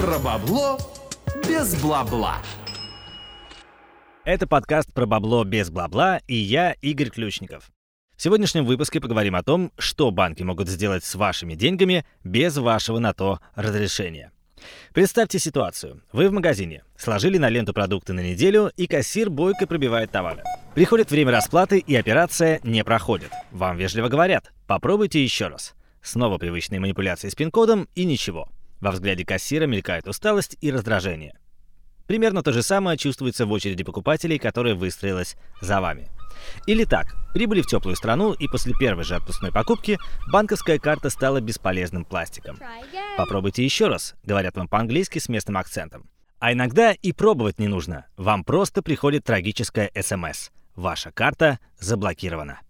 [0.00, 0.78] Про бабло
[1.46, 2.38] без бла-бла.
[4.24, 7.70] Это подкаст про бабло без бла-бла, и я, Игорь Ключников.
[8.16, 12.98] В сегодняшнем выпуске поговорим о том, что банки могут сделать с вашими деньгами без вашего
[12.98, 14.32] на то разрешения.
[14.94, 16.02] Представьте ситуацию.
[16.12, 20.42] Вы в магазине, сложили на ленту продукты на неделю, и кассир бойко пробивает товары.
[20.74, 23.32] Приходит время расплаты, и операция не проходит.
[23.50, 25.74] Вам вежливо говорят, попробуйте еще раз.
[26.00, 28.48] Снова привычные манипуляции с пин-кодом и ничего.
[28.80, 31.38] Во взгляде кассира мелькает усталость и раздражение.
[32.06, 36.10] Примерно то же самое чувствуется в очереди покупателей, которая выстроилась за вами.
[36.66, 39.98] Или так, прибыли в теплую страну, и после первой же отпускной покупки
[40.32, 42.58] банковская карта стала бесполезным пластиком.
[43.16, 46.10] Попробуйте еще раз, говорят вам по-английски с местным акцентом.
[46.40, 48.06] А иногда и пробовать не нужно.
[48.16, 50.50] Вам просто приходит трагическая СМС.
[50.74, 52.60] Ваша карта заблокирована.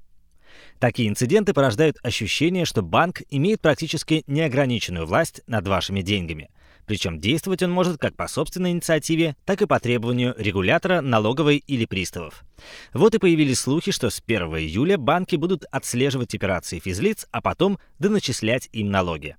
[0.80, 6.48] Такие инциденты порождают ощущение, что банк имеет практически неограниченную власть над вашими деньгами.
[6.86, 11.84] Причем действовать он может как по собственной инициативе, так и по требованию регулятора, налоговой или
[11.84, 12.44] приставов.
[12.94, 17.78] Вот и появились слухи, что с 1 июля банки будут отслеживать операции физлиц, а потом
[17.98, 19.36] доначислять им налоги.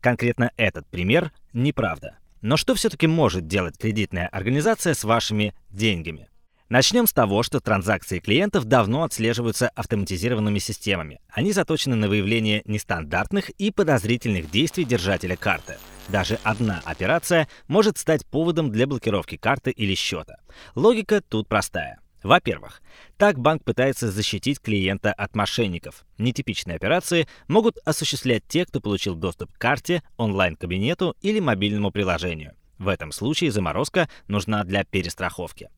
[0.00, 2.16] Конкретно этот пример неправда.
[2.40, 6.28] Но что все-таки может делать кредитная организация с вашими деньгами?
[6.68, 11.20] Начнем с того, что транзакции клиентов давно отслеживаются автоматизированными системами.
[11.30, 15.78] Они заточены на выявление нестандартных и подозрительных действий держателя карты.
[16.08, 20.36] Даже одна операция может стать поводом для блокировки карты или счета.
[20.74, 22.00] Логика тут простая.
[22.22, 22.82] Во-первых,
[23.16, 26.04] так банк пытается защитить клиента от мошенников.
[26.18, 32.57] Нетипичные операции могут осуществлять те, кто получил доступ к карте, онлайн-кабинету или мобильному приложению.
[32.78, 35.68] В этом случае заморозка нужна для перестраховки.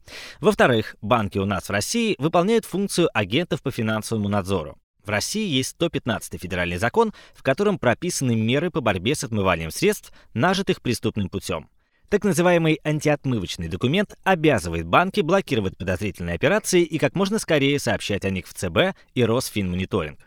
[0.41, 4.79] Во-вторых, банки у нас в России выполняют функцию агентов по финансовому надзору.
[5.03, 10.13] В России есть 115 федеральный закон, в котором прописаны меры по борьбе с отмыванием средств,
[10.35, 11.71] нажитых преступным путем.
[12.11, 18.31] Так называемый антиотмывочный документ обязывает банки блокировать подозрительные операции и как можно скорее сообщать о
[18.31, 20.19] них в ЦБ и Росфинмониторинг.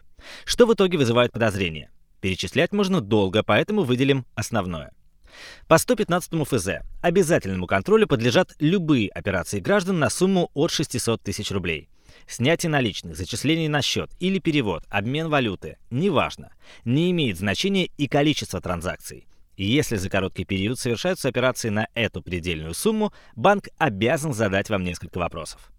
[0.45, 1.91] Что в итоге вызывает подозрения?
[2.21, 4.91] Перечислять можно долго, поэтому выделим основное–
[5.67, 6.69] по 115 ФЗ
[7.01, 11.89] обязательному контролю подлежат любые операции граждан на сумму от 600 тысяч рублей.
[12.27, 16.51] Снятие наличных, зачисление на счет или перевод, обмен валюты– неважно.
[16.85, 19.27] Не имеет значения и количество транзакций.
[19.57, 25.19] Если за короткий период совершаются операции на эту предельную сумму, банк обязан задать вам несколько
[25.19, 25.71] вопросов.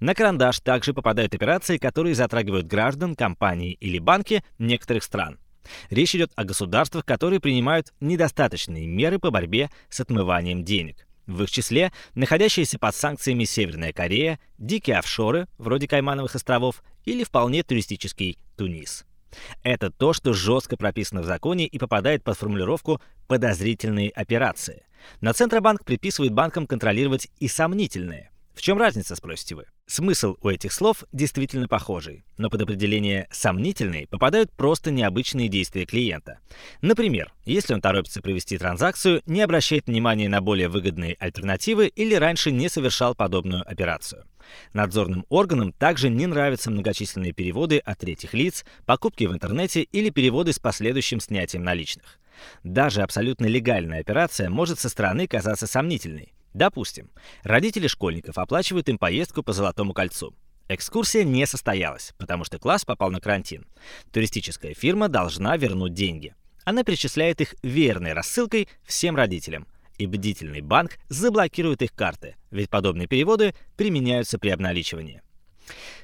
[0.00, 5.38] На карандаш также попадают операции, которые затрагивают граждан, компании или банки некоторых стран–
[5.90, 11.06] Речь идет о государствах, которые принимают недостаточные меры по борьбе с отмыванием денег.
[11.26, 17.62] В их числе находящиеся под санкциями Северная Корея, дикие офшоры, вроде Каймановых островов, или вполне
[17.62, 19.04] туристический Тунис.
[19.62, 24.84] Это то, что жестко прописано в законе и попадает под формулировку «подозрительные операции».
[25.20, 29.66] Но Центробанк приписывает банкам контролировать и сомнительные– в чем разница, спросите вы?
[29.90, 36.40] Смысл у этих слов действительно похожий, но под определение «сомнительный» попадают просто необычные действия клиента.
[36.82, 42.52] Например, если он торопится провести транзакцию, не обращает внимания на более выгодные альтернативы или раньше
[42.52, 44.26] не совершал подобную операцию.
[44.74, 50.52] Надзорным органам также не нравятся многочисленные переводы от третьих лиц, покупки в интернете или переводы
[50.52, 52.20] с последующим снятием наличных.
[52.62, 56.34] Даже абсолютно легальная операция может со стороны казаться сомнительной.
[56.58, 57.08] Допустим,
[57.44, 60.34] родители школьников оплачивают им поездку по Золотому кольцу.
[60.68, 63.64] Экскурсия не состоялась, потому что класс попал на карантин.
[64.12, 66.34] Туристическая фирма должна вернуть деньги.
[66.64, 69.68] Она перечисляет их верной рассылкой всем родителям.
[69.98, 75.22] И бдительный банк заблокирует их карты, ведь подобные переводы применяются при обналичивании.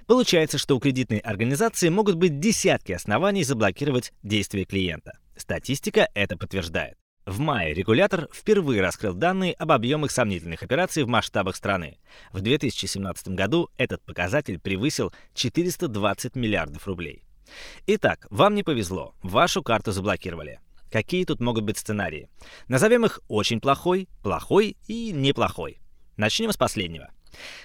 [0.06, 5.18] Получается, что у кредитной организации могут быть десятки оснований заблокировать действия клиента.
[5.36, 6.94] Статистика это подтверждает.
[7.26, 11.98] В мае регулятор впервые раскрыл данные об объемах сомнительных операций в масштабах страны.
[12.32, 17.24] В 2017 году этот показатель превысил 420 миллиардов рублей.
[17.86, 20.60] Итак, вам не повезло, вашу карту заблокировали.
[20.92, 22.28] Какие тут могут быть сценарии?
[22.68, 25.80] Назовем их очень плохой, плохой и неплохой.
[26.18, 27.10] Начнем с последнего.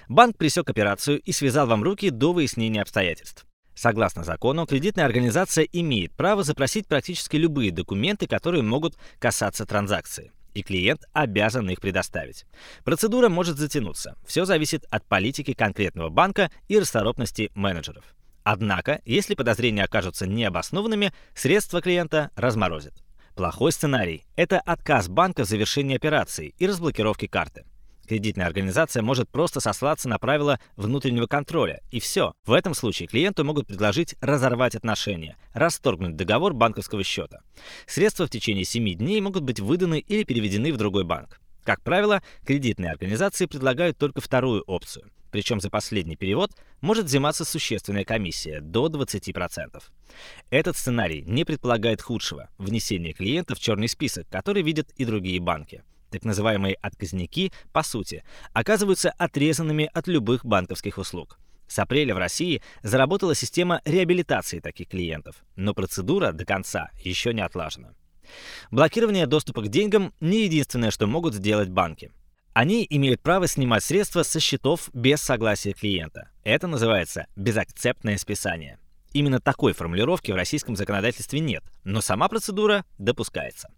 [0.08, 3.46] Банк пресек операцию и связал вам руки до выяснения обстоятельств.
[3.80, 10.62] Согласно закону, кредитная организация имеет право запросить практически любые документы, которые могут касаться транзакции и
[10.62, 12.44] клиент обязан их предоставить.
[12.84, 14.16] Процедура может затянуться.
[14.26, 18.04] Все зависит от политики конкретного банка и расторопности менеджеров.
[18.42, 23.02] Однако, если подозрения окажутся необоснованными, средства клиента разморозят.
[23.34, 27.64] Плохой сценарий– это отказ банка в завершении операции и разблокировки карты.
[28.10, 32.32] Кредитная организация может просто сослаться на правила внутреннего контроля, и все.
[32.44, 37.38] В этом случае клиенту могут предложить разорвать отношения, расторгнуть договор банковского счета.
[37.86, 41.40] Средства в течение 7 дней могут быть выданы или переведены в другой банк.
[41.62, 45.08] Как правило, кредитные организации предлагают только вторую опцию.
[45.30, 49.80] Причем за последний перевод может взиматься существенная комиссия до 20%.
[50.50, 55.84] Этот сценарий не предполагает худшего– внесения клиента в черный список, который видят и другие банки
[56.10, 61.38] так называемые отказники, по сути, оказываются отрезанными от любых банковских услуг.
[61.66, 67.42] С апреля в России заработала система реабилитации таких клиентов, но процедура до конца еще не
[67.42, 67.94] отлажена.
[68.70, 72.12] Блокирование доступа к деньгам не единственное, что могут сделать банки.
[72.52, 76.30] Они имеют право снимать средства со счетов без согласия клиента.
[76.42, 78.78] Это называется безакцептное списание.
[79.12, 83.68] Именно такой формулировки в российском законодательстве нет, но сама процедура допускается.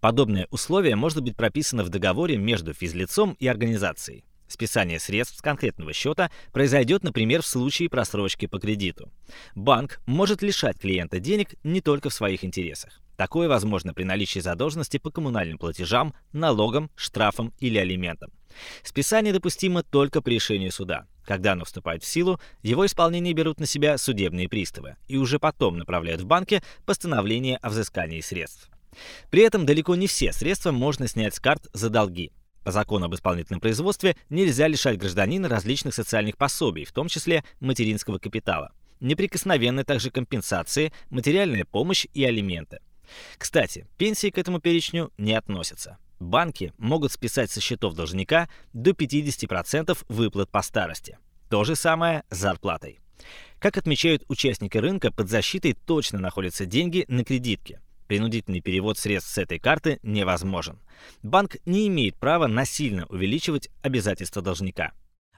[0.00, 4.24] Подобное условие может быть прописано в договоре между физлицом и организацией.
[4.48, 9.10] Списание средств с конкретного счета произойдет, например, в случае просрочки по кредиту.
[9.56, 13.00] Банк может лишать клиента денег не только в своих интересах.
[13.16, 18.30] Такое возможно при наличии задолженности по коммунальным платежам, налогам, штрафам или алиментам.
[18.84, 21.06] Списание допустимо только по решению суда.
[21.26, 25.76] Когда оно вступает в силу, его исполнение берут на себя судебные приставы и уже потом
[25.76, 28.70] направляют в банке постановление о взыскании средств.
[29.30, 32.32] При этом далеко не все средства можно снять с карт за долги.
[32.64, 38.18] По закону об исполнительном производстве нельзя лишать гражданина различных социальных пособий, в том числе материнского
[38.18, 38.72] капитала.
[39.00, 42.78] Неприкосновенны также компенсации, материальная помощь и алименты.
[43.36, 45.98] Кстати, пенсии к этому перечню не относятся.
[46.18, 51.18] Банки могут списать со счетов должника до 50% выплат по старости.
[51.50, 52.98] То же самое с зарплатой.
[53.58, 57.80] Как отмечают участники рынка, под защитой точно находятся деньги на кредитке.
[58.06, 60.78] Принудительный перевод средств с этой карты невозможен.
[61.22, 64.92] Банк не имеет права насильно увеличивать обязательства должника.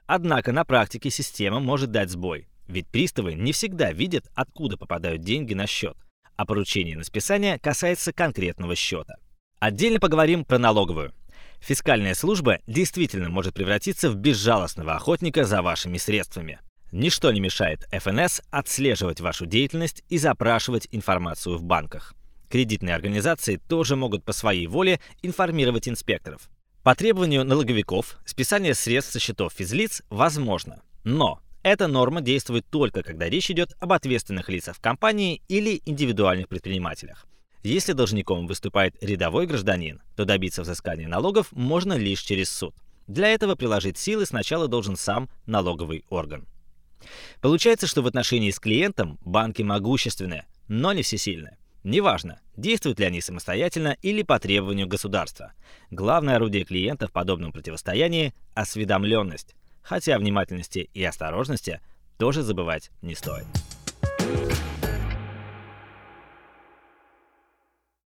[0.05, 5.53] Однако на практике система может дать сбой, ведь приставы не всегда видят, откуда попадают деньги
[5.53, 5.97] на счет,
[6.35, 9.15] а поручение на списание касается конкретного счета.
[9.59, 11.13] Отдельно поговорим про налоговую.
[11.59, 16.59] Фискальная служба действительно может превратиться в безжалостного охотника за вашими средствами.
[16.91, 22.15] Ничто не мешает ФНС отслеживать вашу деятельность и запрашивать информацию в банках.
[22.49, 26.49] Кредитные организации тоже могут по своей воле информировать инспекторов.
[26.81, 33.29] По требованию налоговиков списание средств со счетов физлиц возможно, но эта норма действует только когда
[33.29, 37.27] речь идет об ответственных лицах в компании или индивидуальных предпринимателях.
[37.63, 42.73] Если должником выступает рядовой гражданин, то добиться взыскания налогов можно лишь через суд.
[43.07, 46.47] Для этого приложить силы сначала должен сам налоговый орган.
[47.41, 51.57] Получается, что в отношении с клиентом банки могущественные, но не всесильные.
[51.83, 55.53] Неважно, действуют ли они самостоятельно или по требованию государства.
[55.91, 59.55] Главное орудие клиента в подобном противостоянии– осведомленность.
[59.81, 61.79] Хотя внимательности и осторожности
[62.17, 63.47] тоже забывать не стоит.